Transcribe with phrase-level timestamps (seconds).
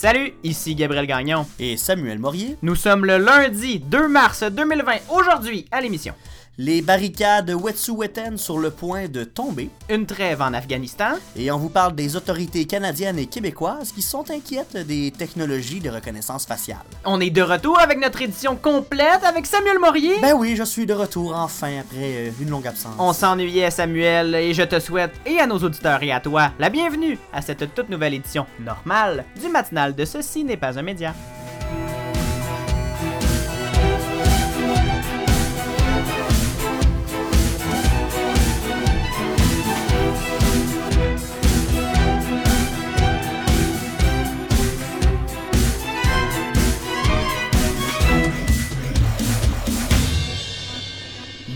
[0.00, 1.44] Salut, ici Gabriel Gagnon.
[1.58, 2.56] Et Samuel Morier.
[2.62, 4.92] Nous sommes le lundi 2 mars 2020.
[5.10, 6.14] Aujourd'hui, à l'émission.
[6.60, 9.70] Les barricades Wet'suwet'en sur le point de tomber.
[9.88, 11.10] Une trêve en Afghanistan.
[11.36, 15.88] Et on vous parle des autorités canadiennes et québécoises qui sont inquiètes des technologies de
[15.88, 16.82] reconnaissance faciale.
[17.04, 20.16] On est de retour avec notre édition complète avec Samuel Morier.
[20.20, 22.96] Ben oui, je suis de retour enfin après euh, une longue absence.
[22.98, 26.70] On s'ennuyait, Samuel, et je te souhaite, et à nos auditeurs et à toi, la
[26.70, 31.14] bienvenue à cette toute nouvelle édition normale du matinal de Ceci n'est pas un média.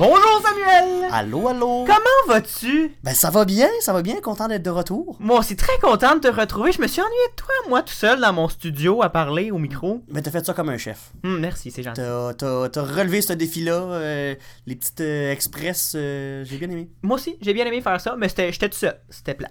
[0.05, 1.07] Bonjour Samuel!
[1.13, 1.85] Allô, allô?
[1.87, 2.91] Comment vas-tu?
[3.05, 5.17] Ben ça va bien, ça va bien, content d'être de retour.
[5.21, 6.73] Moi aussi très content de te retrouver.
[6.73, 9.59] Je me suis ennuyé de toi, moi tout seul dans mon studio à parler au
[9.59, 10.03] micro.
[10.09, 11.13] Mais t'as fait ça comme un chef.
[11.23, 12.01] Hum, merci, c'est gentil.
[12.01, 14.35] T'as, t'as- t'as relevé ce défi-là, euh,
[14.67, 16.91] les petites euh, express, euh, j'ai bien aimé.
[17.03, 18.99] Moi aussi, j'ai bien aimé faire ça, mais c'était, j'étais tout seul.
[19.09, 19.51] C'était plat.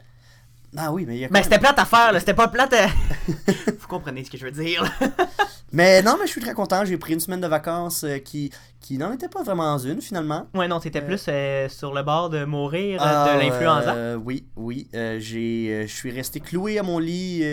[0.75, 2.19] Ah oui, mais il y a Ben, c'était plate à faire, là.
[2.21, 2.88] C'était pas plate à...
[3.80, 4.89] Vous comprenez ce que je veux dire, là.
[5.73, 6.83] Mais non, mais je suis très content.
[6.86, 10.47] J'ai pris une semaine de vacances euh, qui, qui n'en était pas vraiment une finalement.
[10.53, 11.05] Ouais, non, t'étais Euh.
[11.05, 13.94] plus euh, sur le bord de mourir euh, Ah, de l'influenza.
[13.94, 14.88] euh, oui, oui.
[14.94, 17.44] j'ai, je suis resté cloué à mon lit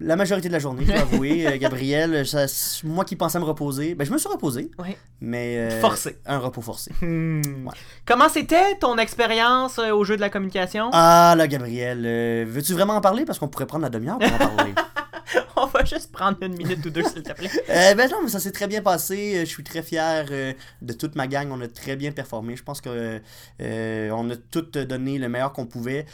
[0.00, 1.58] la majorité de la journée, je dois avouer.
[1.60, 2.46] Gabriel, ça-
[2.84, 4.96] moi qui pensais me reposer, ben je me suis reposé, Ouais.
[5.20, 5.56] mais...
[5.58, 6.18] euh, Forcé.
[6.24, 6.92] Un repos forcé.
[7.02, 7.40] Hmm.
[7.66, 7.72] Ouais.
[8.06, 10.90] Comment c'était ton expérience euh, au jeu de la communication?
[10.92, 13.24] Ah là, Gabriel, euh, veux-tu vraiment en parler?
[13.24, 14.72] Parce qu'on pourrait prendre la demi-heure pour en parler.
[15.56, 17.50] On va juste prendre une minute ou deux, s'il te plaît.
[17.68, 19.36] Euh, ben non, mais ça s'est très bien passé.
[19.36, 21.48] Euh, Je suis très fier euh, de toute ma gang.
[21.50, 22.56] On a très bien performé.
[22.56, 23.20] Je pense que
[23.60, 26.06] euh, on a tout donné le meilleur qu'on pouvait.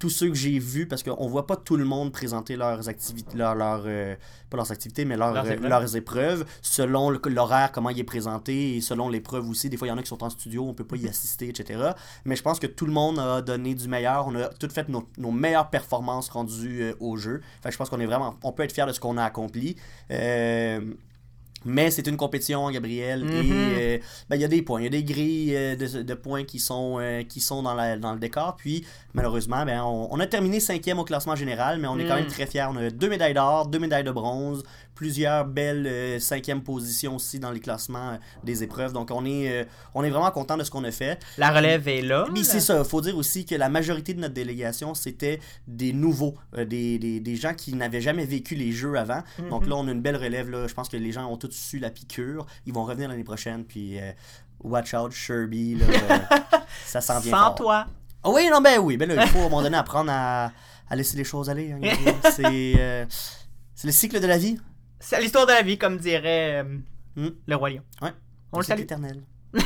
[0.00, 3.36] Tous ceux que j'ai vus, parce qu'on voit pas tout le monde présenter leurs activités,
[3.36, 4.16] leur, leur, euh,
[4.48, 5.68] pas leurs activités, mais leurs, Leurs euh, épreuves.
[5.68, 9.68] leurs épreuves, selon l'horaire, comment il est présenté, et selon l'épreuve aussi.
[9.68, 11.48] Des fois, il y en a qui sont en studio, on peut pas y assister,
[11.50, 11.90] etc.
[12.24, 14.26] Mais je pense que tout le monde a donné du meilleur.
[14.26, 17.40] On a tout fait nos, nos meilleures performances rendues euh, au jeu.
[17.62, 19.24] Fait que je pense qu'on est vraiment, on peut être fier de ce qu'on a
[19.24, 19.76] accompli.
[20.10, 20.80] Euh,
[21.64, 23.32] mais c'est une compétition, Gabriel, Mhm.
[23.32, 23.98] et euh,
[24.28, 26.44] ben, il y a des points, il y a des grilles euh, de, de points
[26.44, 28.56] qui sont, euh, qui sont dans, la- dans le décor.
[28.56, 28.84] Puis,
[29.14, 32.20] malheureusement, ben, on, on a terminé cinquième au classement général, mais on est quand Mhm.
[32.22, 32.66] même très fiers.
[32.70, 34.62] On a deux médailles d'or, deux médailles de bronze,
[34.94, 38.92] plusieurs belles euh, cinquièmes positions aussi dans les classements euh, des épreuves.
[38.92, 39.64] Donc, on est, euh,
[39.94, 41.18] on est vraiment content de ce qu'on a fait.
[41.38, 42.26] La relève est là.
[42.34, 46.34] Puis c'est ça, faut dire aussi que la majorité de notre délégation, c'était des nouveaux,
[46.56, 49.22] euh, des, des, des gens qui n'avaient jamais vécu les jeux avant.
[49.48, 50.50] Donc là, on a une belle relève.
[50.50, 50.66] Là.
[50.66, 52.46] Je pense que les gens ont tous su la piqûre.
[52.66, 53.64] Ils vont revenir l'année prochaine.
[53.64, 53.98] Puis
[54.62, 55.76] watch out, Sherby.
[55.76, 55.86] Là,
[56.84, 57.54] ça s'en vient Sans fort.
[57.54, 57.86] toi.
[58.22, 58.98] Ah oui, non, ben oui.
[58.98, 60.52] Ben là, il faut à un moment donné apprendre à,
[60.90, 61.72] à laisser les choses aller.
[61.72, 61.80] hein,
[62.44, 63.04] euh,
[63.74, 64.58] c'est le cycle de la vie.
[65.00, 66.78] C'est l'histoire de la vie, comme dirait euh,
[67.16, 67.30] Hmm.
[67.46, 67.82] le roi lion.
[68.00, 68.12] Ouais.
[68.52, 68.82] On le salue.
[68.82, 69.22] éternel.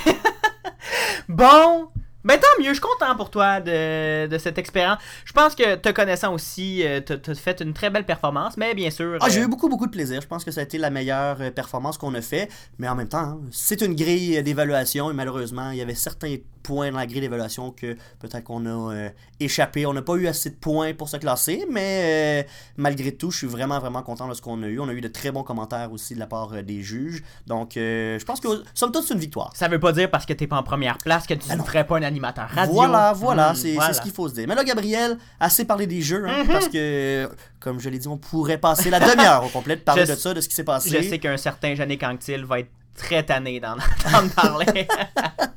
[1.28, 1.88] Bon,
[2.24, 4.98] ben tant mieux, je suis content pour toi de, de cette expérience.
[5.24, 8.74] Je pense que te connaissant aussi, euh, t'as t'as fait une très belle performance, mais
[8.74, 9.18] bien sûr.
[9.20, 10.20] Ah, j'ai euh, eu beaucoup, beaucoup de plaisir.
[10.20, 12.48] Je pense que ça a été la meilleure performance qu'on a fait.
[12.78, 16.36] Mais en même temps, hein, c'est une grille d'évaluation et malheureusement, il y avait certains
[16.64, 19.08] points dans la grille d'évaluation que peut-être qu'on a euh,
[19.38, 19.86] échappé.
[19.86, 23.38] On n'a pas eu assez de points pour se classer, mais euh, malgré tout, je
[23.38, 24.80] suis vraiment, vraiment content de ce qu'on a eu.
[24.80, 27.22] On a eu de très bons commentaires aussi de la part euh, des juges.
[27.46, 29.52] Donc, je pense que, somme toute, c'est une victoire.
[29.54, 31.62] Ça veut pas dire parce que t'es pas en première place que tu Ben ne
[31.62, 32.72] ferais pas un animateur radio.
[32.74, 33.92] Voilà, voilà, Hmm, c'est voilà.
[33.92, 34.46] ce qu'il faut se dire.
[34.48, 36.48] Mais là, Gabriel, assez parlé des jeux, hein, Mhm.
[36.48, 37.28] parce que,
[37.60, 40.16] comme je l'ai dit, on pourrait passer la demi-heure au complet de parler Je- de
[40.16, 40.88] ça, de ce qui s'est passé.
[40.90, 43.74] Je sais qu'un certain Yannick Anctil va être très tanné d'en
[44.06, 44.88] entendre parler.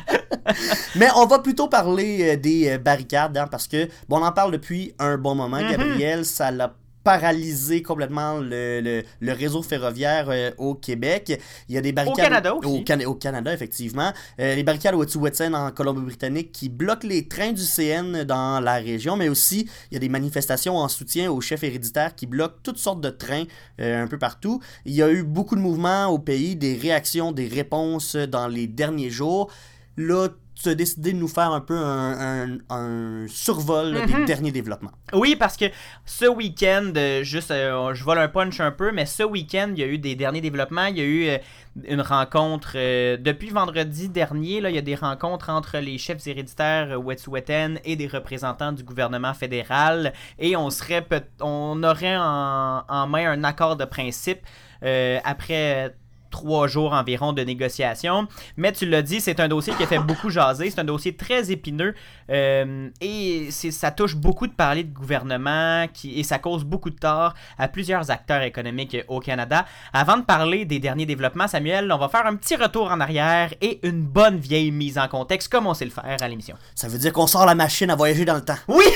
[0.96, 4.32] Mais on va plutôt parler euh, des euh, barricades, hein, parce que, bon, on en
[4.32, 5.72] parle depuis un bon moment, Mhm.
[5.72, 11.42] Gabriel, ça l'a paralysé complètement le, le- le réseau ferroviaire euh, au Québec.
[11.70, 12.26] Il y a des barricades...
[12.26, 12.68] Canada aussi.
[12.68, 14.12] Au, Cana- au Canada, effectivement.
[14.42, 18.74] Euh, les barricades au Wet'suwet'en en Colombie-Britannique qui bloquent les trains du CN dans la
[18.76, 22.58] région, mais aussi il y a des manifestations en soutien au chef héréditaire qui bloquent
[22.62, 23.46] toutes sortes de trains
[23.80, 24.60] euh, un peu partout.
[24.84, 28.68] Il y a eu beaucoup de mouvements au pays, des réactions, des réponses dans les
[28.68, 29.50] derniers jours.
[29.98, 30.28] Là,
[30.62, 34.16] tu as décidé de nous faire un peu un, un- un survol là, Mhm.
[34.22, 34.92] des derniers développements.
[35.14, 35.66] Oui, parce que
[36.06, 39.80] ce week-end, euh, juste, euh, je vole un punch un peu, mais ce week-end, il
[39.80, 40.86] y a eu des derniers développements.
[40.86, 41.38] Il y a eu euh,
[41.88, 44.60] une rencontre euh, depuis vendredi dernier.
[44.62, 48.84] Là, il y a des rencontres entre les chefs héréditaires Wet'suwet'en et des représentants du
[48.84, 50.12] gouvernement fédéral.
[50.40, 51.06] Et on serait,
[51.40, 54.40] on aurait en, en main un accord de principe
[55.24, 55.96] après
[56.30, 58.28] trois jours environ de négociations.
[58.56, 60.70] Mais tu l'as dit, c'est un dossier qui a fait beaucoup jaser.
[60.70, 61.94] C'est un dossier très épineux
[62.30, 66.98] euh, et ça touche beaucoup de parler de gouvernement qui, et ça cause beaucoup de
[66.98, 69.66] tort à plusieurs acteurs économiques au Canada.
[69.94, 73.54] Avant de parler des derniers développements, Samuel, on va faire un petit retour en arrière
[73.62, 76.56] et une bonne vieille mise en contexte comme on sait le faire à l'émission.
[76.76, 78.58] Ça veut dire qu'on sort la machine à voyager dans le temps.
[78.68, 78.86] Oui!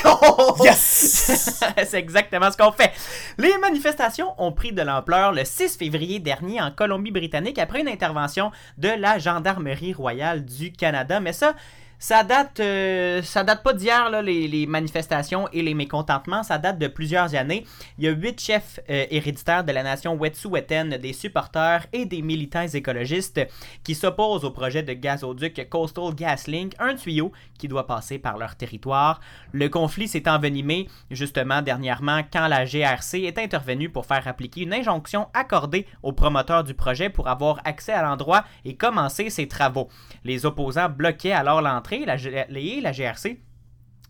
[0.63, 1.31] Yes!
[1.86, 2.92] c'est exactement ce qu'on fait.
[3.38, 7.20] Les manifestations ont pris de l'ampleur le 6 février dernier en Colombie-Britannique
[7.57, 11.19] après une intervention de la Gendarmerie royale du Canada.
[11.19, 11.56] Mais ça,
[12.01, 16.42] ça date, euh, ça date pas d'hier, les, les, manifestations et les mécontentements.
[16.42, 17.63] Ça date de plusieurs années.
[18.00, 22.24] Il y a huit chefs euh, héréditaires de la nation Wet'suwet'en, des supporters et des
[22.24, 23.42] militants écologistes
[23.83, 28.56] qui s'opposent au projet de gazoduc Coastal GasLink, un tuyau qui doit passer par leur
[28.56, 29.21] territoire.
[29.51, 34.74] Le conflit s'est envenimé justement dernièrement quand la GRC est intervenue pour faire appliquer une
[34.74, 39.88] injonction accordée aux promoteurs du projet pour avoir accès à l'endroit et commencer ses travaux.
[40.24, 43.38] Les opposants bloquaient alors l'entrée la, GRC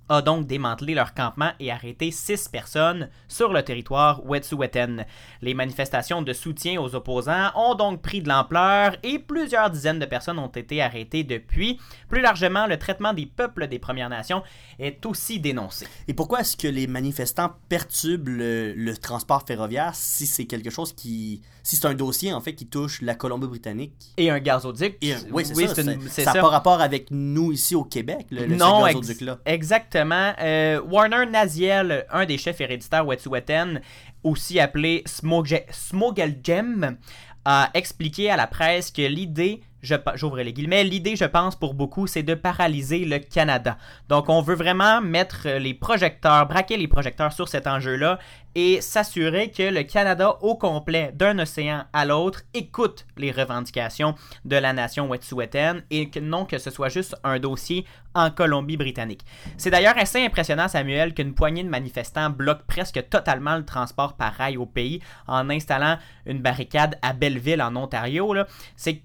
[0.09, 5.05] a donc démantelé leur campement et arrêté six personnes sur le territoire Wet'suwet'en.
[5.41, 10.05] Les manifestations de soutien aux opposants ont donc pris de l'ampleur et plusieurs dizaines de
[10.05, 11.79] personnes ont été arrêtées depuis.
[12.09, 14.43] Plus largement, le traitement des peuples des Premières Nations
[14.79, 15.87] est aussi dénoncé.
[16.09, 21.41] Et pourquoi est-ce que les manifestants perturbent le, transport ferroviaire si c'est quelque chose qui...
[21.63, 23.93] si c'est un dossier en fait qui touche la Colombie-Britannique?
[24.17, 24.97] Et un gazoduc.
[25.31, 25.83] oui, c'est ça.
[26.09, 29.39] ça n'a pas rapport avec nous ici au Québec, le, non, gazoduc-là.
[29.45, 30.33] exactement.
[30.39, 33.79] Euh, Warner Naziel, un des chefs héréditaires Wet'suwet'en,
[34.23, 36.97] aussi appelé Smogeljem,
[37.45, 42.07] a expliqué à la presse que l'idée j'ouvre les guillemets, l'idée, je pense, pour beaucoup,
[42.07, 43.77] c'est de paralyser le Canada.
[44.09, 48.19] Donc, on veut vraiment mettre les projecteurs, braquer les projecteurs sur cet enjeu-là
[48.55, 54.57] et s'assurer que le Canada au complet, d'un océan à l'autre, écoute les revendications de
[54.57, 59.21] la nation Wet'suwet'en et que non que ce soit juste un dossier en Colombie-Britannique.
[59.57, 64.33] C'est d'ailleurs assez impressionnant, Samuel, qu'une poignée de manifestants bloque presque totalement le transport par
[64.33, 68.35] rail au pays en installant une barricade à Belleville, en Ontario.
[68.75, 69.01] C'est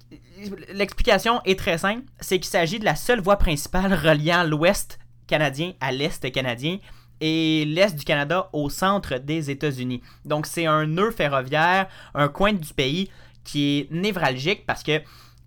[0.73, 5.73] L'explication est très simple, c'est qu'il s'agit de la seule voie principale reliant l'ouest canadien
[5.81, 6.79] à l'est canadien
[7.21, 10.03] et l'est du Canada au centre des États-Unis.
[10.25, 13.11] Donc c'est un nœud ferroviaire, un coin du pays
[13.45, 15.01] qui est névralgique parce que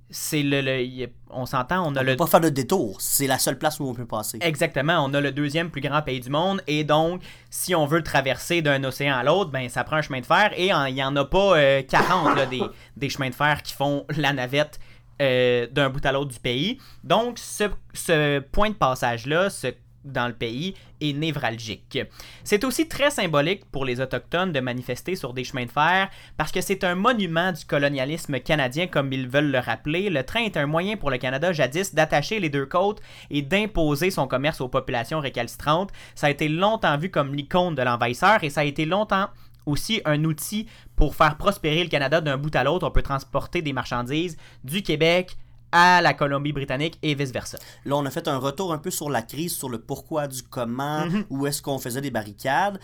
[0.10, 3.38] c'est le, on s'entend, on a on le peut pas faire de détour, c'est la
[3.38, 4.40] seule place où on peut passer.
[4.42, 8.02] Exactement, on a le deuxième plus grand pays du monde et donc si on veut
[8.02, 11.04] traverser d'un océan à l'autre, ben ça prend un chemin de fer et il y
[11.04, 12.62] en a pas 40 euh, des,
[12.98, 14.80] des chemins de fer qui font la navette
[15.22, 16.80] euh, d'un bout à l'autre du pays.
[17.04, 19.68] Donc ce, ce point de passage là, ce
[20.06, 22.00] dans le pays est névralgique.
[22.44, 26.52] C'est aussi très symbolique pour les Autochtones de manifester sur des chemins de fer parce
[26.52, 30.10] que c'est un monument du colonialisme canadien comme ils veulent le rappeler.
[30.10, 34.12] Le train est un moyen pour le Canada jadis d'attacher les deux côtes et d'imposer
[34.12, 35.92] son commerce aux populations récalcitrantes.
[36.16, 39.30] Ça a été longtemps vu comme l'icône de l'envahisseur et ça a été longtemps
[39.66, 42.88] aussi un outil pour faire prospérer le Canada d'un bout à l'autre.
[42.88, 45.38] On peut transporter des marchandises du Québec
[45.72, 47.58] à la Colombie-Britannique et vice-versa.
[47.86, 50.42] Là, on a fait un retour un peu sur la crise, sur le pourquoi du
[50.44, 51.26] comment, Mhm.
[51.30, 52.80] où est-ce qu'on faisait des barricades.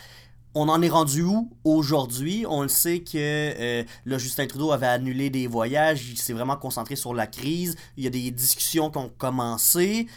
[0.57, 2.45] On en est rendu où aujourd'hui?
[2.47, 6.55] On le sait que euh, là, Justin Trudeau avait annulé des voyages, il s'est vraiment
[6.55, 7.75] concentré sur la crise.
[7.97, 10.07] Il y a des discussions qui ont commencé.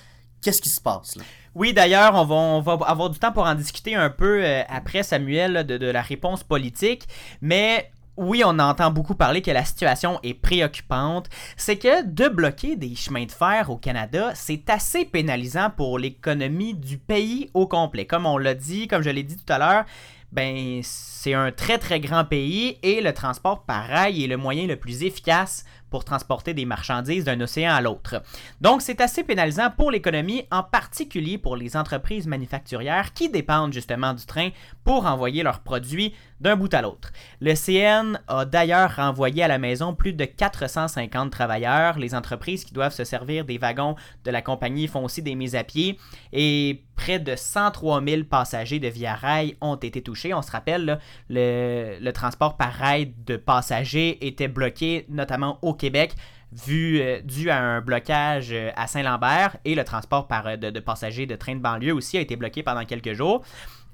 [0.40, 1.24] Qu'est-ce qui se passe là?
[1.56, 4.62] Oui, d'ailleurs, on va, on va avoir du temps pour en discuter un peu euh,
[4.68, 7.08] après, Samuel, de, de la réponse politique.
[7.40, 11.28] Mais oui, on entend beaucoup parler que la situation est préoccupante.
[11.56, 16.74] C'est que de bloquer des chemins de fer au Canada, c'est assez pénalisant pour l'économie
[16.74, 18.06] du pays au complet.
[18.06, 19.84] Comme on l'a dit, comme je l'ai dit tout à l'heure,
[20.32, 24.66] ben c'est un très très grand pays et le transport par rail est le moyen
[24.66, 28.22] le plus efficace pour transporter des marchandises d'un océan à l'autre.
[28.60, 34.14] Donc c'est assez pénalisant pour l'économie, en particulier pour les entreprises manufacturières qui dépendent justement
[34.14, 34.50] du train
[34.84, 37.12] pour envoyer leurs produits d'un bout à l'autre.
[37.40, 41.98] Le CN a d'ailleurs renvoyé à la maison plus de 450 travailleurs.
[41.98, 45.56] Les entreprises qui doivent se servir des wagons de la compagnie font aussi des mises
[45.56, 45.98] à pied
[46.32, 50.34] et près de 103 000 passagers de Via Rail ont été touchés.
[50.34, 56.14] On se rappelle, le, le transport par rail de passagers était bloqué notamment au Québec
[56.52, 61.26] vu, euh, dû à un blocage euh, à Saint-Lambert et le transport euh, de, passagers
[61.26, 63.42] de train de banlieue aussi a été bloqué pendant quelques jours.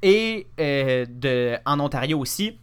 [0.02, 0.46] Et
[1.64, 2.58] en Ontario aussi,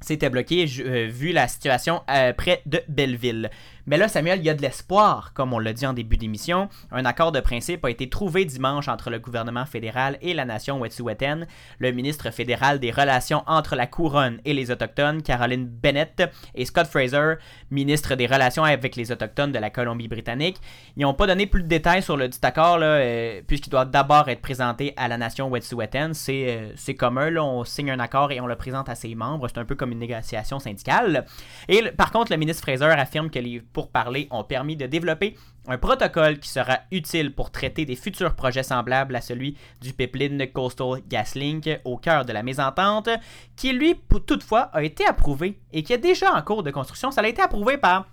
[0.00, 2.02] c'était bloqué vu la situation
[2.36, 3.48] près de Belleville.
[3.86, 6.68] Mais là, Samuel, il y a de l'espoir, comme on l'a dit en début d'émission.
[6.90, 10.80] Un accord de principe a été trouvé dimanche entre le gouvernement fédéral et la nation
[10.80, 11.44] Wet'suwet'en.
[11.78, 16.22] Le ministre fédéral des Relations entre la couronne et les Autochtones, Caroline Bennett,
[16.54, 17.34] et Scott Fraser,
[17.70, 20.56] ministre des Relations avec les Autochtones de la Colombie-Britannique,
[20.96, 24.40] n'ont pas donné plus de détails sur le dit accord, euh, puisqu'il doit d'abord être
[24.40, 26.12] présenté à la nation Wet'suwet'en.
[26.30, 29.48] Euh, c'est commun, là, on signe un accord et on le présente à ses membres.
[29.48, 31.26] C'est un peu comme une négociation syndicale.
[31.68, 35.36] Et par contre, le ministre Fraser affirme que les pourparlers ont permis de développer
[35.68, 40.46] un protocole qui sera utile pour traiter des futurs projets semblables à celui du pipeline
[40.50, 43.10] Coastal GasLink au cœur de la mésentente,
[43.56, 47.10] qui lui, toutefois, a été approuvé et qui est déjà en cours de construction.
[47.10, 48.06] Ça a été approuvé par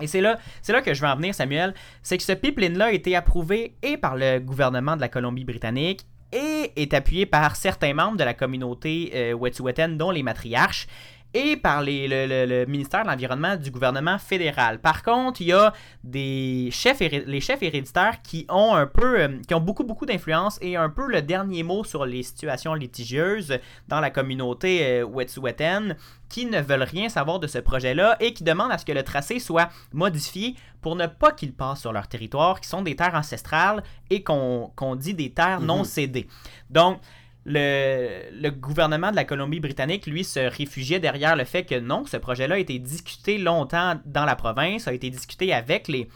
[0.00, 1.72] et c'est là, c'est là que je veux en venir, Samuel.
[2.02, 6.00] C'est que ce pipeline-là a été approuvé et par le gouvernement de la Colombie-Britannique
[6.32, 10.88] et est appuyé par certains membres de la communauté euh, Wet'suwet'en, dont les matriarches
[11.34, 14.78] et par le, ministère de l'Environnement du gouvernement fédéral.
[14.78, 15.72] Par contre, il y a
[16.04, 20.58] des chefs, les chefs héréditaires qui ont un peu, euh, qui ont beaucoup, beaucoup d'influence
[20.62, 25.94] et un peu le dernier mot sur les situations litigieuses dans la communauté euh, Wet'suwet'en,
[26.28, 29.02] qui ne veulent rien savoir de ce projet-là et qui demandent à ce que le
[29.02, 33.14] tracé soit modifié pour ne pas qu'il passe sur leur territoire, qui sont des terres
[33.14, 35.84] ancestrales et qu'on dit des terres non mhm.
[35.84, 36.28] cédées.
[36.70, 37.00] Donc,
[37.46, 42.54] le, gouvernement de la Colombie-Britannique, lui, se réfugiait derrière le fait que non, ce projet-là
[42.54, 46.08] a été discuté longtemps dans la province, a été discuté avec les,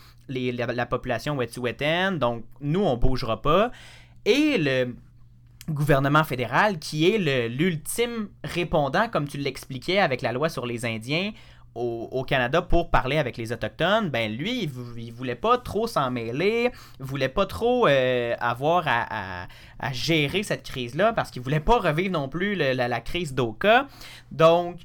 [0.53, 3.71] la, population Wet'suwet'en, donc nous, on bougera pas.
[4.25, 4.95] Et le
[5.69, 11.33] gouvernement fédéral, qui est l'ultime répondant, comme tu l'expliquais avec la loi sur les Indiens,
[11.75, 14.65] au, Canada pour parler avec les Autochtones, ben lui,
[14.97, 19.47] il, voulait pas trop s'en mêler, il voulait pas trop euh, avoir à,
[19.93, 23.87] gérer cette crise-là parce qu'il voulait pas revivre non plus la, crise d'Oka.
[24.33, 24.81] Donc,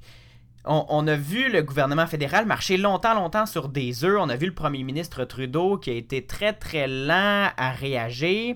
[0.65, 4.17] on, a vu le gouvernement fédéral marcher longtemps, longtemps sur des œufs.
[4.19, 8.55] On a vu le premier ministre Trudeau qui a été très, très lent à réagir.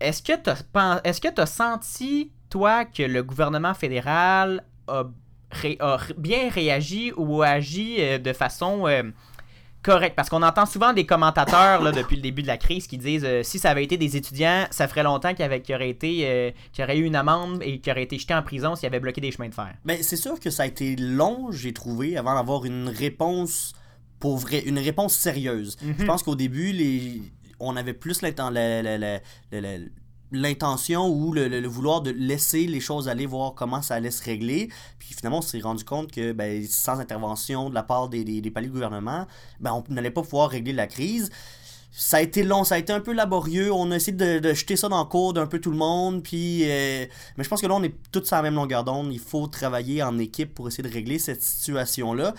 [0.00, 5.04] Est-ce que tu as senti, toi, que le gouvernement fédéral a
[5.80, 9.02] a bien réagi ou agi euh, de façon euh,
[9.82, 10.14] correcte.
[10.16, 13.24] Parce qu'on entend souvent des commentateurs là, depuis le début de la crise qui disent
[13.24, 16.84] euh, si ça avait été des étudiants, ça ferait longtemps qu'il y, aurait été, qu'il
[16.84, 19.30] aurait eu une amende et qu'il aurait été jeté en prison s'il avait bloqué des
[19.30, 19.74] chemins de fer.
[19.84, 23.74] Mais c'est sûr que ça a été long, j'ai trouvé, avant d'avoir une réponse
[24.20, 25.76] pour vrai, une réponse sérieuse.
[25.80, 26.06] Je mhm.
[26.06, 27.22] pense qu'au début, les...
[27.60, 28.52] on avait plus l'intention
[30.32, 34.68] l'intention ou le, vouloir de laisser les choses aller, voir comment ça allait se régler.
[34.98, 38.50] Puis finalement, on s'est rendu compte que ben, sans intervention de la part des, des,
[38.50, 39.26] paliers de gouvernement,
[39.60, 41.30] ben, on n'allait pas pouvoir régler la crise.
[41.90, 43.72] Ça a été long, ça a été un peu laborieux.
[43.72, 46.22] On a essayé de, jeter ça dans le cours d'un peu tout le monde.
[46.22, 47.06] Puis, euh,
[47.36, 49.12] mais je pense que là, on est tous sur la même longueur d'onde.
[49.12, 52.34] Il faut travailler en équipe pour essayer de régler cette situation-là.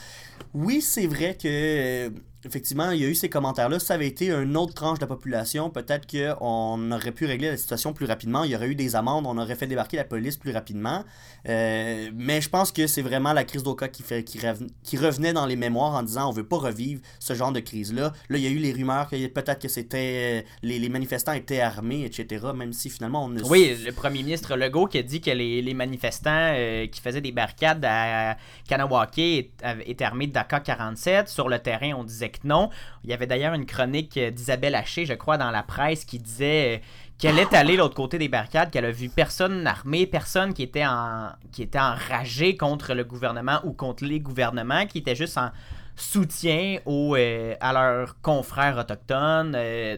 [0.54, 2.10] Oui, c'est vrai que euh,
[2.46, 3.80] effectivement, il y a eu ces commentaires-là.
[3.80, 7.58] Ça avait été une autre tranche de la population, peut-être qu'on aurait pu régler la
[7.58, 8.44] situation plus rapidement.
[8.44, 11.04] Il y aurait eu des amendes, on aurait fait débarquer la police plus rapidement.
[11.48, 14.40] Euh, mais je pense que c'est vraiment la crise d'Oka qui, fait, qui,
[14.84, 18.14] qui, revenait dans les mémoires en disant on veut pas revivre ce genre de crise-là.
[18.30, 22.06] Là, il y a eu les rumeurs que peut-être que c'était les, manifestants étaient armés,
[22.06, 22.48] etc.
[22.56, 26.30] Même si finalement on Oui, le premier ministre Legault qui a dit que les, manifestants
[26.32, 31.28] euh, qui faisaient des barricades à Kanawake étaient armés d'AK-47.
[31.28, 32.70] Sur le terrain, on disait non.
[33.04, 36.78] Il y avait d'ailleurs une chronique d'Isabelle Haché, je crois, dans la presse qui disait
[36.78, 36.80] euh,
[37.18, 40.86] qu'elle est allée l'autre côté des barricades, qu'elle a vu personne armé, personne qui était,
[40.86, 45.52] en, qui était enragé contre le gouvernement ou contre les gouvernements, qui était juste en
[45.96, 49.54] soutien euh, à leurs confrères autochtones.
[49.56, 49.98] Euh.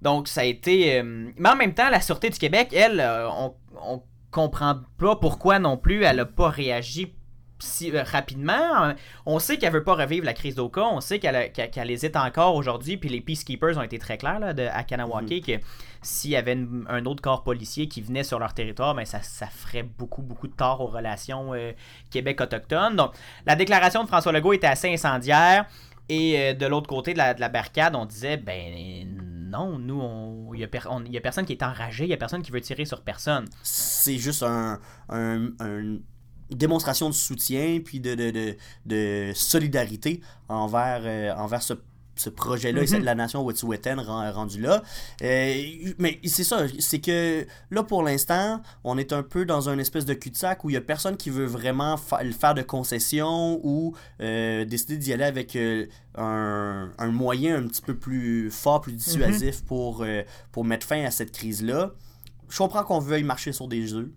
[0.00, 1.02] donc ça a été...
[1.02, 5.76] mais en même temps, la Sûreté du Québec, elle, on, on comprend pas pourquoi non
[5.76, 7.12] plus elle a pas réagi
[7.62, 8.94] si euh, rapidement.
[9.26, 10.82] On sait qu'elle veut pas revivre la crise d'Oka.
[10.82, 12.96] On sait qu'elle hésite encore aujourd'hui.
[12.96, 15.40] Puis les peacekeepers ont été très clairs là, de, à Kanawake mm.
[15.40, 15.52] que
[16.02, 19.46] s'il y avait un autre corps policier qui venait sur leur territoire, ben, ça, ça
[19.46, 21.72] ferait beaucoup, beaucoup de tort aux relations euh,
[22.10, 22.96] Québec-Autochtone.
[22.96, 23.12] Donc,
[23.46, 25.66] la déclaration de François Legault était assez incendiaire.
[26.08, 29.06] Et euh, de l'autre côté de la, de la, barricade, on disait, ben
[29.50, 32.50] non, nous, il n'y a, a, personne qui est enragé, il n'y a personne qui
[32.50, 33.46] veut tirer sur personne.
[33.62, 35.98] C'est juste un, un, un
[36.50, 41.74] démonstration de soutien puis de, de, de, solidarité envers, euh, envers ce,
[42.16, 44.02] ce projet-là mm la nation Wet'suwet'en
[44.32, 44.82] rendu là.
[45.22, 45.62] Euh,
[45.98, 50.04] mais c'est ça, c'est que là pour l'instant, on est un peu dans un espèce
[50.04, 54.64] de cul-de-sac où il y a personne qui veut vraiment faire de concessions ou euh,
[54.64, 55.56] décider d'y aller avec
[56.16, 59.66] un, un, moyen un petit peu plus fort, plus dissuasif mhm.
[59.66, 60.04] pour,
[60.52, 61.92] pour mettre fin à cette crise-là.
[62.50, 64.08] Je comprends qu'on veuille marcher sur des œufs.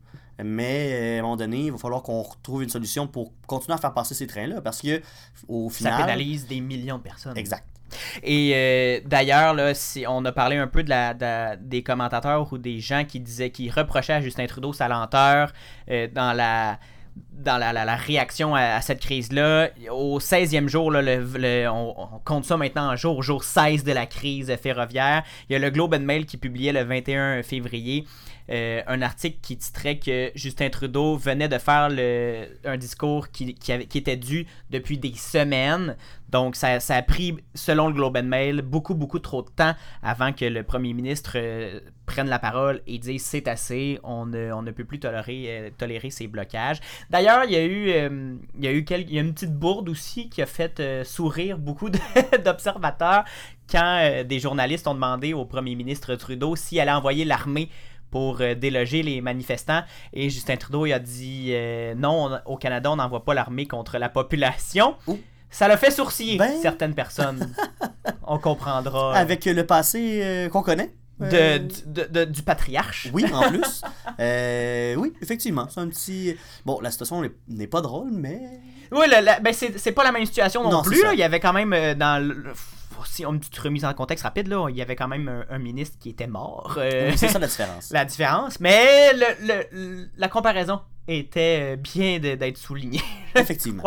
[0.44, 3.76] Mais euh, à un moment donné, il va falloir qu'on retrouve une solution pour continuer
[3.76, 4.62] à faire passer ces trains-là.
[4.62, 5.02] Parce que
[5.48, 5.98] au Ça final.
[6.02, 7.38] pénalise des millions de personnes.
[7.38, 7.66] Exact.
[8.24, 12.52] Et euh, d'ailleurs, là, si on a parlé un peu de la, de- des commentateurs
[12.52, 15.54] ou des gens qui disaient, qui reprochaient à Justin Trudeau sa lenteur
[15.92, 16.80] euh, dans la
[17.32, 19.70] dans la, la- la réaction à, à cette crise-là.
[19.92, 23.84] Au 16e jour, là, le- le- on, on compte ça maintenant en jour, jour 16
[23.84, 25.22] de la crise ferroviaire.
[25.48, 28.06] Il y a le Globe and Mail qui publiait le 21 février
[28.50, 33.54] euh, un article qui titrait que Justin Trudeau venait de faire le, un discours qui,
[33.56, 35.96] qui, avait- qui était dû depuis des semaines.
[36.30, 39.76] Donc, ça, ça a pris, selon le Globe and Mail, beaucoup, beaucoup trop de temps
[40.02, 44.52] avant que le premier ministre euh, prenne la parole et dise c'est assez, on ne,
[44.52, 46.80] on ne peut plus tolérer, euh, tolérer ces blocages.
[47.12, 47.90] D'ailleurs, il y a eu,
[48.58, 50.82] il y a eu quel- il y a une petite bourde aussi qui a fait
[51.06, 51.90] sourire beaucoup
[52.44, 53.24] d'observateurs
[53.72, 57.70] quand des journalistes ont demandé au premier ministre Trudeau s'il allait envoyer l'armée
[58.14, 59.82] pour euh, déloger les manifestants.
[60.14, 63.66] Et Justin Trudeau il a dit euh, non, on- au Canada, on n'envoie pas l'armée
[63.66, 64.96] contre la population.
[65.08, 65.18] Ouh.
[65.50, 66.52] Ça l'a fait sourciller Ben.
[66.62, 67.52] certaines personnes.
[68.28, 69.16] on comprendra.
[69.18, 70.94] Avec le passé euh, qu'on connaît.
[71.20, 73.10] de, du- de- de- du patriarche.
[73.14, 73.82] Oui, en plus.
[75.02, 75.68] Oui, effectivement.
[75.70, 76.36] C'est un petit.
[76.66, 78.40] Bon, la situation n'est- pas drôle, mais.
[78.92, 81.02] Oui, le- la- ben c'est pas la même situation non, plus.
[81.02, 81.14] là.
[81.14, 82.54] Il y avait quand même dans le-
[83.08, 85.46] si on une petite remise en contexte rapide là, il y avait quand même un,
[85.56, 86.76] un ministre qui était mort.
[86.78, 87.90] euh, Oui, c'est ça la différence.
[87.92, 93.02] la différence, mais le- le- le- la comparaison était euh, bien d'être soulignée.
[93.36, 93.84] Effectivement.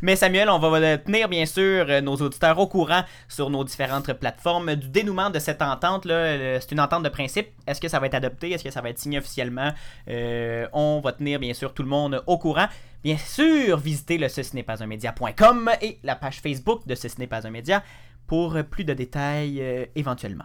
[0.00, 4.10] Mais Samuel, on va tenir bien sûr euh, nos auditeurs au courant sur nos différentes
[4.14, 6.04] plateformes du dénouement de cette entente.
[6.06, 7.48] C'est une entente de principe.
[7.66, 8.50] Est-ce que ça va être adopté?
[8.52, 9.72] Est-ce que ça va être signé officiellement?
[10.08, 12.66] Euh, on va tenir bien sûr tout le monde au courant.
[13.02, 17.16] Bien sûr, visitez le ceci n'est pas un média.com et la page Facebook de ceci
[17.18, 17.82] n'est pas un média
[18.26, 20.44] pour plus de détails euh, éventuellement.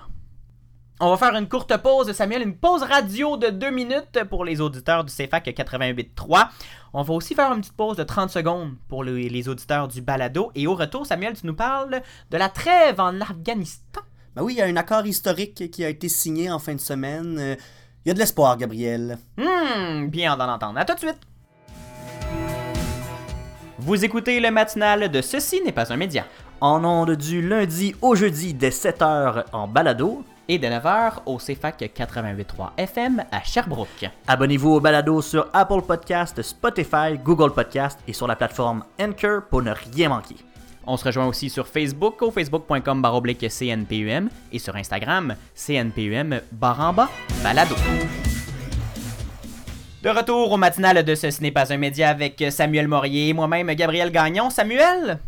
[1.02, 4.60] On va faire une courte pause, Samuel, une pause radio de 2 minutes pour les
[4.60, 6.50] auditeurs du CFAC 88.3.
[6.92, 10.02] On va aussi faire une petite pause de 30 secondes pour les, les auditeurs du
[10.02, 10.52] balado.
[10.56, 14.02] Et au retour, Samuel, tu nous parles de la trêve en Afghanistan.
[14.36, 16.82] Ben oui, il y a un accord historique qui a été signé en fin de
[16.82, 17.38] semaine.
[17.40, 17.56] Euh,
[18.06, 19.18] Il y a de l'espoir, Gabriel.
[19.38, 20.80] Hmm, bien d'en entendre.
[20.80, 21.20] À tout de suite.
[23.78, 26.26] Vous écoutez le matinal de Ceci n'est pas un média.
[26.62, 30.24] En ondes du lundi au jeudi dès 7h en balado.
[30.52, 34.10] Et de 9h au CFAC 88.3 FM à Sherbrooke.
[34.28, 39.62] Abonnez-vous au balado sur Apple Podcast, Spotify, Google Podcast et sur la plateforme Anchor pour
[39.62, 40.38] ne rien manquer.
[40.88, 47.10] On se rejoint aussi sur Facebook au facebook.com baroblique CNPUM et sur Instagram CNPUM baramba
[47.44, 47.76] balado.
[50.02, 53.34] De retour au matinal de Ce, ce n'est pas un média avec Samuel Morier et
[53.34, 54.50] moi-même Gabriel Gagnon.
[54.50, 55.20] Samuel,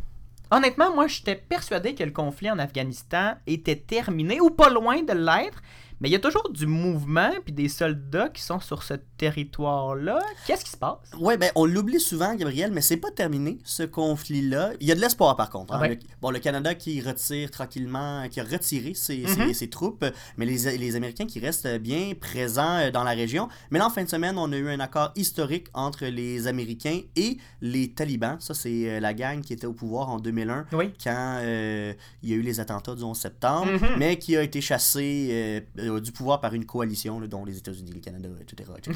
[0.52, 5.14] honnêtement, moi j'étais persuadé que le conflit en Afghanistan était terminé ou pas loin de
[5.14, 5.62] l'être.
[6.00, 10.20] Mais il y a toujours du mouvement puis des soldats qui sont sur ce territoire-là.
[10.48, 10.98] Qu'est-ce qui se passe?
[11.20, 14.72] Ouais, ben on l'oublie souvent, Gabriel, mais c'est pas terminé, ce conflit-là.
[14.80, 15.74] Il y a de l'espoir, par contre.
[15.74, 15.82] hein.
[15.82, 15.90] Ouais.
[15.90, 20.06] Le- bon, le Canada qui retire tranquillement, qui a retiré ses, ses- ses troupes,
[20.38, 23.48] mais les, les Américains qui restent bien présents euh, dans la région.
[23.70, 27.00] Mais là, en fin de semaine, on a eu un accord historique entre les Américains
[27.16, 28.38] et les talibans.
[28.40, 30.92] Ça, c'est euh, la gang qui était au pouvoir en 2001 Oui.
[31.04, 33.98] quand euh, il y a eu les attentats du 11 septembre, Mhm.
[33.98, 37.92] mais qui a été chassé euh, du pouvoir par une coalition, là, dont les États-Unis,
[37.94, 38.70] le Canada, etc.
[38.78, 38.96] etc.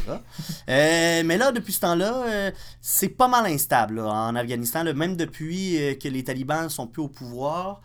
[0.69, 2.51] Euh, mais là, depuis ce temps-là, euh,
[2.81, 4.83] c'est pas mal instable en Afghanistan.
[4.93, 7.81] même depuis euh, que les talibans sont plus au pouvoir,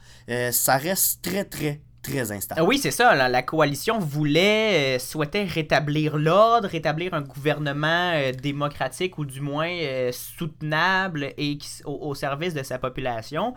[0.52, 2.60] ça reste très, très, très instable.
[2.60, 3.14] Ah Oui, c'est ça.
[3.28, 9.70] La, coalition voulait, souhaitait rétablir l'ordre, rétablir un gouvernement démocratique ou du moins
[10.12, 13.54] soutenable et au service de sa population.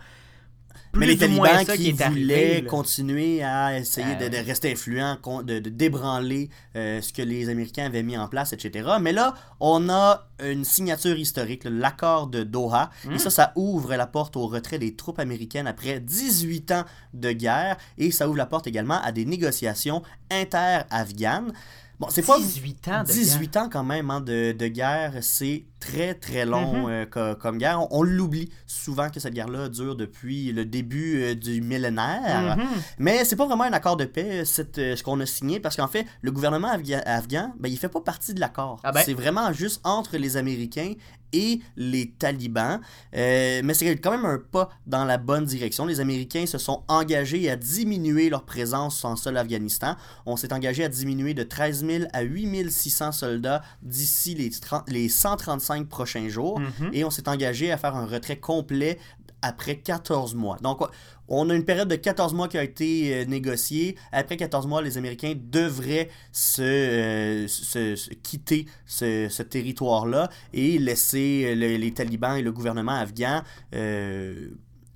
[0.94, 5.70] Mais les talibans qui, arrivé, voulaient continuer à essayer Ah de, rester influents, de, de
[5.70, 8.88] débranler euh, ce que les Américains avaient mis en place, etc.
[9.00, 12.90] Mais là, on a une signature historique, l'accord de Doha.
[13.04, 13.12] Hmm.
[13.12, 17.32] Et ça, ça ouvre la porte au retrait des troupes américaines après 18 ans de
[17.32, 17.76] guerre.
[17.98, 21.52] Et ça ouvre la porte également à des négociations inter-afghanes.
[22.00, 25.64] Bon, c'est pas 18 ans de 18 ans quand même hein, de, de guerre, c'est
[25.78, 26.90] très très long Mhm.
[26.90, 27.80] euh, co- comme guerre.
[27.80, 32.56] On, on l'oublie souvent que cette guerre-là dure depuis le début euh, du millénaire.
[32.56, 32.66] Mhm.
[32.98, 35.76] Mais c'est pas vraiment un accord de paix, cette, euh, ce qu'on a signé, parce
[35.76, 38.80] qu'en fait, le gouvernement afghan, afghan, ben, il fait pas partie de l'accord.
[38.82, 39.02] Ah ben.
[39.04, 40.94] C'est vraiment juste entre les Américains
[41.34, 42.80] et les talibans.
[43.14, 45.84] Euh, mais c'est quand même un pas dans la bonne direction.
[45.84, 49.96] Les Américains se sont engagés à diminuer leur présence en sol Afghanistan.
[50.24, 54.88] On s'est engagé à diminuer de 13 000 à 8 600 soldats d'ici les, 30
[54.88, 56.60] les 135 prochains jours.
[56.60, 56.90] Mhm.
[56.92, 58.98] Et on s'est engagé à faire un retrait complet
[59.44, 60.56] après 14 mois.
[60.62, 60.80] Donc,
[61.28, 63.96] on a une période de 14 mois qui a été euh, négociée.
[64.12, 71.54] Après 14 mois, les Américains devraient se, euh, se- quitter ce, territoire-là et laisser euh,
[71.54, 73.42] le- les talibans et le gouvernement afghan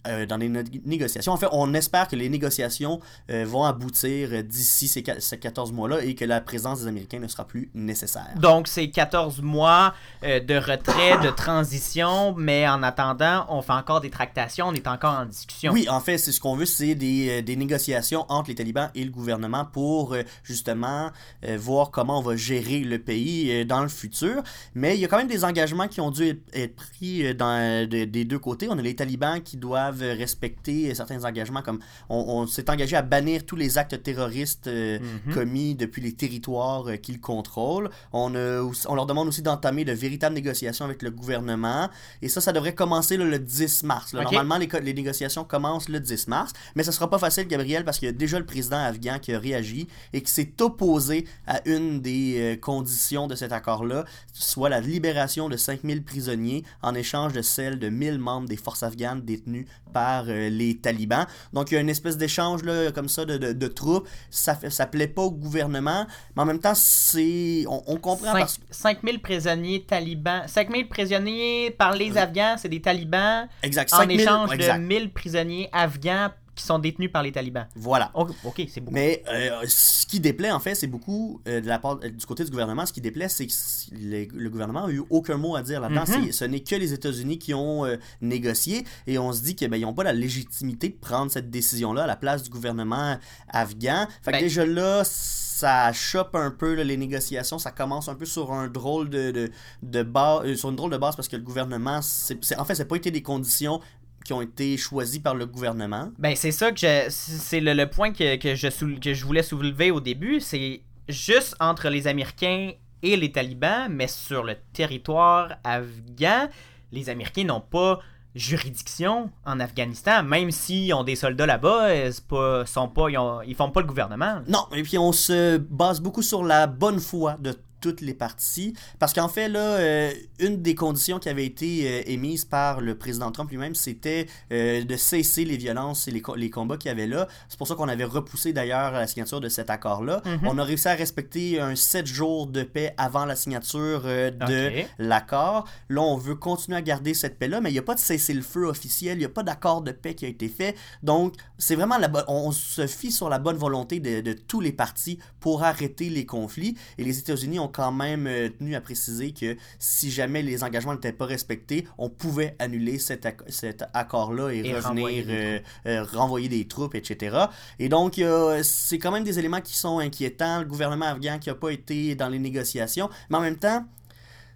[0.08, 0.48] euh, dans les
[0.84, 1.32] négociations.
[1.32, 5.72] En fait, on espère que les négociations euh, vont aboutir euh, d'ici ces, ces 14
[5.72, 8.26] mois-là et que la présence des Américains ne sera plus nécessaire.
[8.40, 9.94] Donc, c'est 14 mois
[10.24, 14.86] euh, de retrait, de transition, mais en attendant, on fait encore des tractations, on est
[14.88, 15.72] encore en discussion.
[15.72, 19.04] Oui, en fait, c'est ce qu'on veut, c'est des, des négociations entre les talibans et
[19.04, 21.10] le gouvernement pour justement
[21.56, 24.42] voir comment on va gérer le pays dans le futur.
[24.74, 27.86] Mais il y a quand même des engagements qui ont dû être, être pris dans,
[27.88, 28.68] de- des deux côtés.
[28.70, 32.96] On a les talibans qui doivent respecter euh, certains engagements, comme on, on s'est engagé
[32.96, 35.34] à bannir tous les actes terroristes euh, Mhm.
[35.34, 37.90] commis depuis les territoires euh, qu'ils contrôlent.
[38.12, 41.88] On, aussi- on leur demande aussi d'entamer de véritables négociations avec le gouvernement.
[42.22, 44.12] Et ça, ça devrait commencer là, le 10 mars.
[44.12, 44.22] là.
[44.22, 46.52] Normalement, les, les négociations commencent le 10 mars.
[46.74, 49.32] Mais ça sera pas facile, Gabriel, parce qu'il y a déjà le président afghan qui
[49.32, 54.68] a réagi et qui s'est opposé à une des euh, conditions de cet accord-là, soit
[54.68, 59.22] la libération de 5000 prisonniers en échange de celle de 1000 membres des forces afghanes
[59.22, 61.26] détenus par euh, les talibans.
[61.52, 64.06] Donc il y a une espèce d'échange là, comme ça de, de- de troupes.
[64.30, 68.32] Ça fait, ça plaît pas au gouvernement, mais en même temps, c'est on, on comprend
[68.32, 70.42] Cinq- parce que 5000 prisonniers talibans.
[70.46, 74.78] 5000 prisonniers par les Afghans, c'est des talibans exact en 5000 échange exact.
[74.78, 77.66] de 1000 prisonniers afghans qui sont détenus par les talibans.
[77.76, 78.10] Voilà.
[78.14, 78.94] Ok, ok, c'est beaucoup.
[78.94, 82.26] Mais euh, ce qui déplaît, en fait, c'est beaucoup euh, de la part, euh, du
[82.26, 82.84] côté du gouvernement.
[82.84, 83.52] Ce qui déplaît, c'est que
[83.92, 86.04] le, le gouvernement a eu aucun mot à dire là-dedans.
[86.06, 86.26] Mhm.
[86.26, 89.70] C'est- Ce n'est que les États-Unis qui ont euh, négocié et on se dit qu'ils
[89.70, 93.16] n'ont pas la légitimité de prendre cette décision-là à la place du gouvernement
[93.48, 94.06] afghan.
[94.22, 97.58] Fait que Ben- déjà là, ça chope un peu là, les négociations.
[97.58, 99.50] Ça commence un peu sur un drôle de, de,
[99.82, 102.64] de base, euh, sur une drôle de base parce que le gouvernement, c'est, c'est- en
[102.64, 103.80] fait, n'a pas été des conditions
[104.28, 106.10] qui ont été choisies par le gouvernement?
[106.18, 107.06] Ben, c'est ça que je.
[107.08, 110.38] C'est le, le point que, que, je soul- que je voulais soulever au début.
[110.40, 116.48] C'est juste entre les Américains et les talibans, mais sur le territoire afghan,
[116.92, 118.00] les Américains n'ont pas
[118.34, 123.18] juridiction en Afghanistan, même s'ils ont des soldats là-bas, euh, c'est pas, sont pas, ils,
[123.18, 124.40] ont- ils font pas le gouvernement.
[124.46, 128.74] Non, et puis on se base beaucoup sur la bonne foi de toutes les parties.
[128.98, 130.10] Parce qu'en fait, là, euh,
[130.40, 134.84] une des conditions qui avait été euh, émise par le président Trump lui-même, c'était euh,
[134.84, 137.28] de cesser les violences et les, co- les combats qu'il y avait là.
[137.48, 140.22] C'est pour ça qu'on avait repoussé d'ailleurs la signature de cet accord-là.
[140.24, 140.40] Mhm.
[140.44, 145.66] On a réussi à respecter un 7 jours de paix avant la signature de l'accord.
[145.88, 148.64] Là, on veut continuer à garder cette paix-là, mais il n'y a pas de cessez-le-feu
[148.66, 150.76] officiel, il n'y a pas d'accord de paix qui a été fait.
[151.02, 154.60] Donc, c'est vraiment la bo- on se fie sur la bonne volonté de, de tous
[154.60, 156.76] les partis pour arrêter les conflits.
[156.98, 160.94] Et les États-Unis ont quand même euh, tenu à préciser que si jamais les engagements
[160.94, 165.62] n'étaient pas respectés, on pouvait annuler cet, ac- cet accord-là et, Et renvoyer revenir des
[165.86, 167.36] euh, euh, renvoyer des troupes, etc.
[167.78, 168.20] Et donc,
[168.62, 170.60] c'est quand même des éléments qui sont inquiétants.
[170.60, 173.84] Le gouvernement afghan qui n'a pas été dans les négociations, mais en même temps,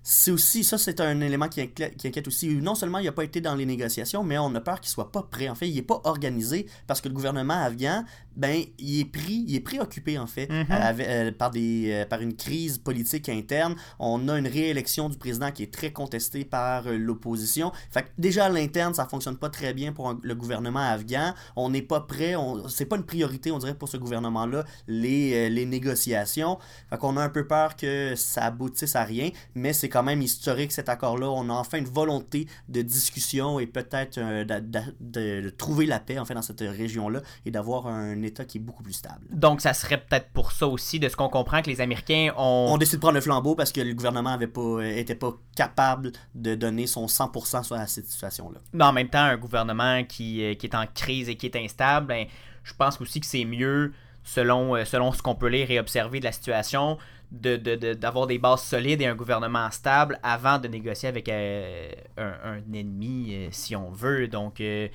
[0.02, 2.48] c'est aussi, ça c'est un élément qui inquiète, qui inquiète aussi.
[2.56, 5.12] Non seulement il n'a pas été dans les négociations, mais on a peur qu'il soit
[5.12, 5.48] pas prêt.
[5.48, 8.04] En fait, il n'est pas organisé parce que le gouvernement afghan,
[8.36, 10.66] ben, il est pris, il est préoccupé en fait Mhm.
[10.70, 13.76] avec- euh, par, des, euh, par une crise politique interne.
[13.98, 17.70] On a une réélection du président qui est très contestée par euh, l'opposition.
[17.90, 21.34] Fait que déjà à l'interne, ça fonctionne pas très bien pour un- le gouvernement afghan.
[21.56, 22.34] On n'est pas prêt,
[22.68, 26.58] c'est pas une priorité, on dirait, pour ce gouvernement-là, les, euh, les négociations.
[26.90, 30.22] Fait qu'on a un peu peur que ça aboutisse à rien, mais c'est quand même
[30.22, 31.28] historique cet accord-là.
[31.28, 36.18] On a enfin une volonté de discussion et peut-être euh, de, de trouver la paix
[36.18, 39.26] en fait dans cette région-là et d'avoir un État qui est beaucoup plus stable.
[39.30, 42.68] Donc, ça serait peut-être pour ça aussi, de ce qu'on comprend, que les Américains ont.
[42.70, 46.12] On décide de prendre le flambeau parce que le gouvernement avait pas, était pas capable
[46.34, 48.60] de donner son 100% sur à cette situation-là.
[48.72, 51.56] Mais en même temps, un gouvernement qui, euh, qui est en crise et qui est
[51.56, 52.26] instable, ben,
[52.62, 53.92] je pense aussi que c'est mieux,
[54.24, 56.98] selon, euh, selon ce qu'on peut lire et observer de la situation,
[57.32, 61.28] de- de- de- d'avoir des bases solides et un gouvernement stable avant de négocier avec
[61.28, 64.28] euh, un, un ennemi, euh, si on veut.
[64.28, 64.88] Donc, euh,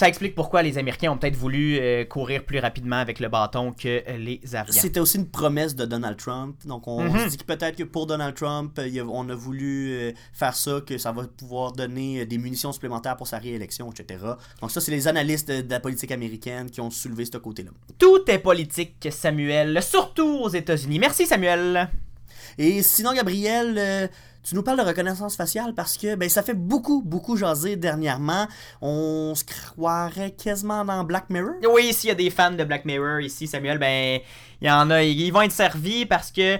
[0.00, 3.72] ça explique pourquoi les Américains ont peut-être voulu euh, courir plus rapidement avec le bâton
[3.72, 4.72] que euh, les Afghans.
[4.72, 6.56] C'était aussi une promesse de Donald Trump.
[6.64, 7.18] Donc, on, Mhm.
[7.18, 10.96] se dit que peut-être que pour Donald Trump, on a voulu euh, faire ça, que
[10.96, 14.24] ça va pouvoir donner des munitions supplémentaires pour sa réélection, etc.
[14.62, 17.70] Donc, ça, c'est les analystes de, de la politique américaine qui ont soulevé ce côté-là.
[17.98, 20.98] Tout est politique, Samuel, surtout aux États-Unis.
[20.98, 21.90] Merci, Samuel.
[22.56, 24.06] Et sinon, Gabriel, euh,
[24.42, 28.46] tu nous parles de reconnaissance faciale parce que ben, ça fait beaucoup, beaucoup jaser dernièrement.
[28.80, 31.56] On se croirait quasiment dans Black Mirror.
[31.70, 34.20] Oui, s'il y a des fans de Black Mirror ici, Samuel, ben,
[34.60, 36.58] il y en a, ils vont être servis parce que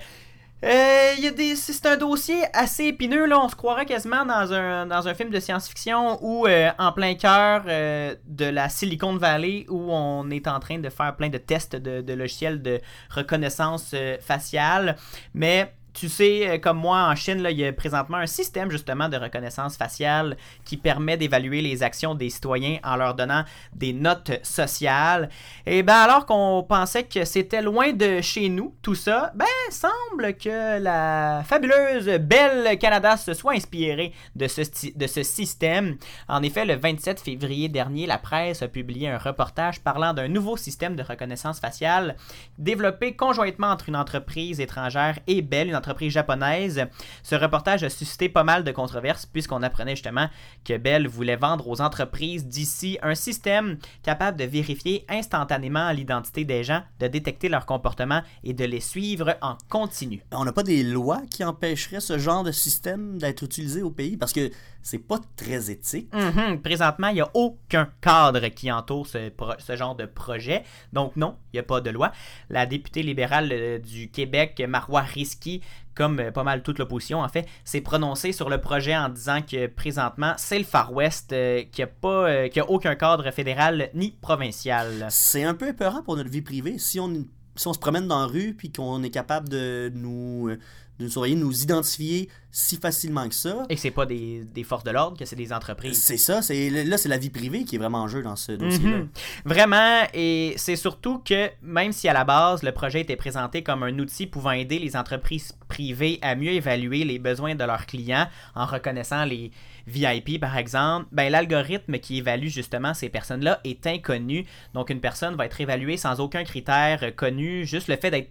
[0.62, 1.14] Euh,
[1.57, 3.27] c'est un dossier assez épineux.
[3.27, 3.40] Là.
[3.40, 7.14] On se croirait quasiment dans un, dans un film de science-fiction ou euh, en plein
[7.14, 11.38] cœur euh, de la Silicon Valley où on est en train de faire plein de
[11.38, 14.97] tests de, logiciels de reconnaissance faciale.
[15.33, 18.70] Mais tu sais, euh, comme moi, en Chine, là, il y a présentement un système
[18.70, 23.92] justement de reconnaissance faciale qui permet d'évaluer les actions des citoyens en leur donnant des
[23.92, 25.29] notes sociales.
[25.66, 30.35] Et ben alors qu'on pensait que c'était loin de chez nous, tout ça, ben semble
[30.35, 34.62] que la fabuleuse Belle Canada se soit inspirée de ce,
[34.96, 35.96] de ce système.
[36.29, 40.57] En effet, le 27 février dernier, la presse a publié un reportage parlant d'un nouveau
[40.57, 42.16] système de reconnaissance faciale
[42.59, 46.87] développé conjointement entre une entreprise étrangère et Bell, une entreprise japonaise.
[47.23, 50.29] Ce reportage a suscité pas mal de controverses puisqu'on apprenait justement
[50.64, 56.64] que Bell voulait vendre aux entreprises d'ici un système capable de vérifier instantanément l'identité des
[56.64, 60.23] gens, de détecter leur comportement et de les suivre en continu.
[60.33, 64.16] On n'a pas des lois qui empêcheraient ce genre de système d'être utilisé au pays
[64.16, 64.51] parce que
[64.83, 66.12] c'est pas très éthique.
[66.14, 66.61] Mhm.
[66.62, 70.64] Présentement, il n'y a aucun cadre qui entoure ce, ce genre de projet.
[70.93, 72.12] Donc non, il n'y a pas de loi.
[72.49, 75.61] La députée libérale euh, du Québec, Marois Risky,
[75.94, 79.40] comme euh, pas mal toute l'opposition en fait, s'est prononcée sur le projet en disant
[79.42, 83.90] que présentement, c'est le Far West euh, qui n'a pas, euh, a aucun cadre fédéral
[83.94, 85.06] ni provincial.
[85.11, 86.78] C'est un peu épeurant pour notre vie privée.
[86.78, 87.24] Si on,
[87.56, 90.59] si on se promène dans la rue puis qu'on est capable de nous, euh,
[91.00, 94.64] de nous surveiller, nous identifier si facilement que ça, Et que c'est pas des, des
[94.64, 96.02] forces de l'ordre, que c'est des entreprises.
[96.02, 96.42] c'est ça.
[96.42, 98.98] C'est, là, c'est la vie privée qui est vraiment en jeu dans ce dossier-là.
[98.98, 99.08] Mhm.
[99.44, 103.82] Vraiment, et c'est surtout que même si à la base le projet était présenté comme
[103.82, 108.26] un outil pouvant aider les entreprises privées à mieux évaluer les besoins de leurs clients
[108.54, 109.52] en reconnaissant les
[109.86, 114.44] VIP par exemple, ben l'algorithme qui évalue justement ces personnes-là est inconnu.
[114.74, 118.30] Donc une personne va être évaluée sans aucun critère connu, juste le fait d'être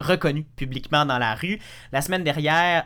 [0.00, 1.58] reconnu publiquement dans la rue.
[1.92, 2.84] La semaine dernière,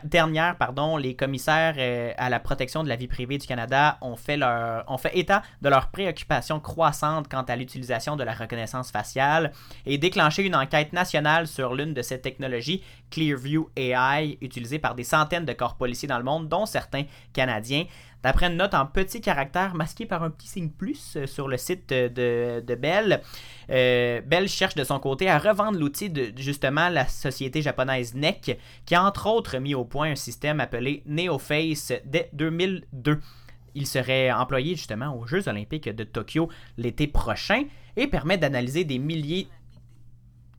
[0.99, 4.83] les commissaires euh, à la protection de la vie privée du Canada ont fait, leur,
[4.87, 9.51] ont fait état de leurs préoccupations croissantes quant à l'utilisation de la reconnaissance faciale
[9.85, 15.03] et déclenché une enquête nationale sur l'une de ces technologies, Clearview AI, utilisée par des
[15.03, 17.85] centaines de corps policiers dans le monde, dont certains Canadiens.
[18.23, 21.55] D'après une note en petit caractère masquée par un petit signe plus euh, sur le
[21.57, 23.21] site euh, de, de Bell,
[23.69, 28.59] euh, Bell cherche de son côté à revendre l'outil de justement la société japonaise NEC,
[28.85, 33.19] qui a entre autres mis au point un système appelé NeoFace dès 2002.
[33.75, 37.63] Il serait employé justement aux Jeux olympiques de Tokyo l'été prochain
[37.95, 39.47] et permet d'analyser des milliers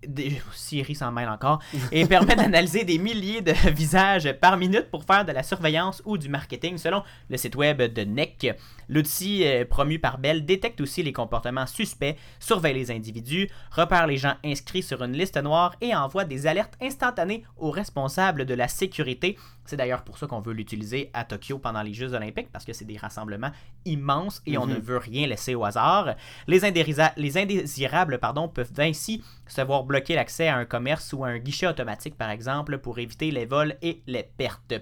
[0.06, 0.40] des...
[0.54, 1.60] Siri encore,
[1.92, 6.18] et permet d'analyser des milliers de visages par minute pour faire de la surveillance ou
[6.18, 8.56] du marketing selon le site web de NEC.
[8.88, 14.34] L'outil promu par Bell détecte aussi les comportements suspects, surveille les individus, repère les gens
[14.44, 19.36] inscrits sur une liste noire et envoie des alertes instantanées aux responsables de la sécurité.
[19.70, 22.72] C'est d'ailleurs pour ça qu'on veut l'utiliser à Tokyo pendant les Jeux olympiques, parce que
[22.72, 23.52] c'est des rassemblements
[23.84, 26.16] immenses et on ne veut rien laisser au hasard.
[26.48, 31.38] Les, indésirables pardon, peuvent ainsi se voir bloquer l'accès à un commerce ou à un
[31.38, 34.74] guichet automatique, par exemple, pour éviter les vols et les pertes.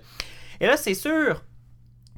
[0.59, 1.45] Et là, c'est sûr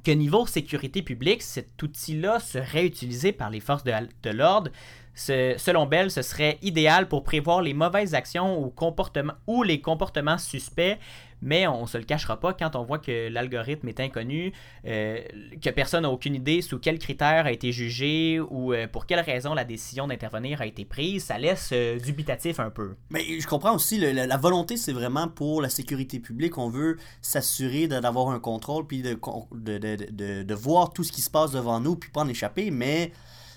[0.04, 4.70] que niveau sécurité publique, cet outil-là serait utilisé par les forces de, de l'ordre.
[5.12, 10.38] Selon Bell, ce serait idéal pour prévoir les mauvaises actions ou, comportements, ou les comportements
[10.38, 10.98] suspects,
[11.42, 14.53] mais on se le cachera pas quand on voit que l'algorithme est inconnu,
[14.87, 15.20] euh,
[15.62, 19.20] que personne n'a aucune idée sous quels critères a été jugé ou euh, pour quelle
[19.20, 22.94] raison la décision d'intervenir a été prise, ça laisse euh, dubitatif un peu.
[23.11, 26.59] Mais je comprends aussi, la, volonté, c'est vraiment pour la sécurité publique.
[26.59, 31.81] On veut s'assurer d'avoir un contrôle, puis de, voir tout ce qui se passe devant
[31.81, 33.12] nous, puis pas en échapper, mais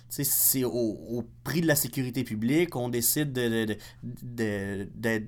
[0.10, 2.76] c'est au, prix de la sécurité publique.
[2.76, 5.24] On décide de, de, de,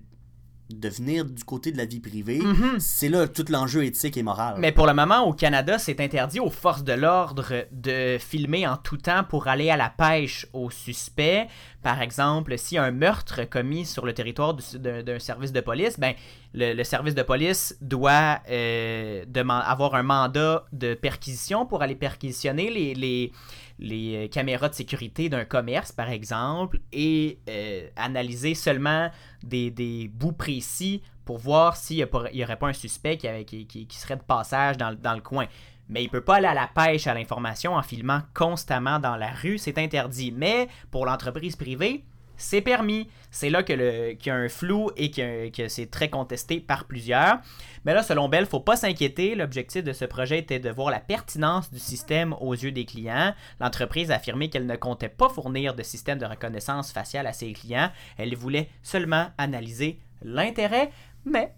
[0.69, 2.39] de, venir du côté de la vie privée.
[2.39, 2.79] Mhm.
[2.79, 4.55] C'est là tout l'enjeu éthique et moral.
[4.57, 8.77] Mais pour le moment, au Canada, c'est interdit aux forces de l'ordre de filmer en
[8.77, 11.47] tout temps pour aller à la pêche aux suspects.
[11.83, 16.15] Par exemple, si un meurtre commis sur le territoire du- d'un service de police, ben,
[16.53, 22.71] le, le service de police doit euh, avoir un mandat de perquisition pour aller perquisitionner
[22.71, 23.31] les, les,
[23.79, 29.09] les euh, caméras de sécurité d'un commerce, par exemple, et euh, analyser seulement
[29.43, 31.97] des, des bouts précis pour voir s'il
[32.33, 35.47] n'y aurait pas un suspect qui, serait de passage dans, le- coin.
[35.89, 39.31] Mais il peut pas aller à la pêche à l'information en filmant constamment dans la
[39.31, 40.31] rue, c'est interdit.
[40.31, 42.03] Mais pour l'entreprise privée,
[42.37, 43.09] c'est permis.
[43.31, 47.39] C'est là qu'il y a un flou et que, que c'est très contesté par plusieurs.
[47.83, 49.35] Mais là, selon Bell, faut pas s'inquiéter.
[49.35, 53.33] L'objectif de ce projet était de voir la pertinence du système aux yeux des clients.
[53.59, 57.51] L'entreprise a affirmé qu'elle ne comptait pas fournir de système de reconnaissance faciale à ses
[57.53, 57.91] clients.
[58.17, 60.91] Elle voulait seulement analyser l'intérêt,
[61.25, 61.53] mais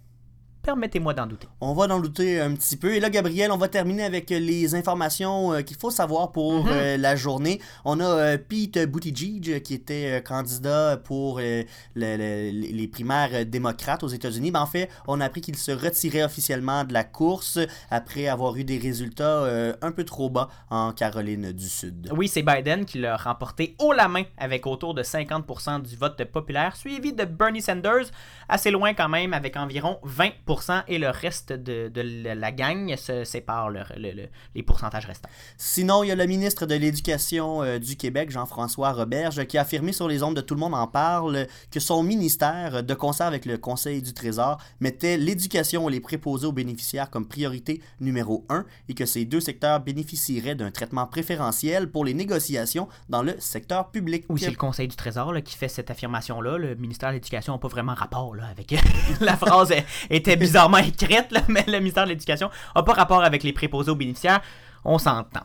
[0.72, 1.48] Permettez-moi d'en douter.
[1.62, 2.94] On va en douter un petit peu.
[2.94, 6.70] Et là, Gabriel, on va terminer avec les informations euh, qu'il faut savoir pour Mhm.
[6.70, 7.62] euh, la journée.
[7.86, 11.64] On a euh, Pete Buttigieg euh, qui était euh, candidat pour euh,
[11.96, 14.52] le- le- les primaires euh, démocrates aux États-Unis.
[14.52, 18.54] Ben, en fait, on a appris qu'il se retirait officiellement de la course après avoir
[18.58, 22.10] eu des résultats euh, un peu trop bas en Caroline du Sud.
[22.14, 26.22] Oui, c'est Biden qui l'a remporté haut la main avec autour de 50% du vote
[26.26, 28.08] populaire, suivi de Bernie Sanders,
[28.50, 30.57] assez loin quand même avec environ 20%
[30.88, 35.30] et le reste de, de la gang se sépare le- le- le- les pourcentages restants.
[35.58, 39.62] Sinon, il y a le ministre de l'Éducation euh, du Québec, Jean-François Roberge, qui a
[39.62, 43.28] affirmé sur les ondes de Tout le monde en parle que son ministère, de concert
[43.28, 48.46] avec le Conseil du Trésor, mettait l'éducation et les préposés aux bénéficiaires comme priorité numéro
[48.50, 53.36] un et que ces deux secteurs bénéficieraient d'un traitement préférentiel pour les négociations dans le
[53.40, 54.26] secteur public.
[54.30, 56.58] Oui, c'est le Conseil du Trésor là, qui fait cette affirmation-là.
[56.58, 58.74] Le ministère de l'Éducation n'a pas vraiment rapport là, avec.
[59.22, 59.74] la phrase
[60.10, 63.96] était bizarrement écrite, mais le ministère de l'Éducation n'a pas rapport avec les préposés aux
[63.96, 64.42] bénéficiaires.
[64.86, 65.42] On s'entend.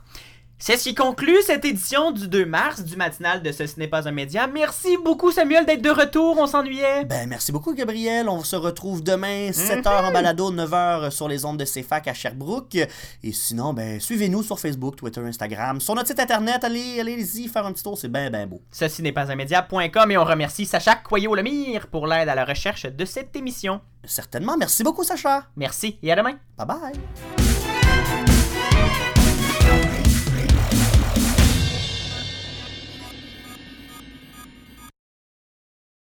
[0.64, 4.06] C'est ce qui conclut cette édition du 2 mars du matinal de Ce n'est pas
[4.06, 4.46] un média.
[4.46, 6.38] Merci beaucoup, Samuel, d'être de retour.
[6.38, 7.04] On s'ennuyait.
[7.04, 8.28] Ben, merci beaucoup, Gabriel.
[8.28, 12.76] On se retrouve demain, 7h en balado, 9h sur les ondes de CFAC à Sherbrooke.
[12.76, 15.80] Et sinon, ben, suivez-nous sur Facebook, Twitter, Instagram.
[15.80, 18.62] Sur notre site internet, allez, allez-y faire un petit tour, c'est ben, ben beau.
[18.70, 22.86] Ceci n'est pas un média.com et on remercie Sacha Coyot-Lemire pour l'aide à la recherche
[22.86, 23.80] de cette émission.
[24.04, 24.56] Certainement.
[24.56, 25.42] Merci beaucoup, Sacha.
[25.56, 26.36] Merci et à demain.
[26.56, 27.51] Bye bye.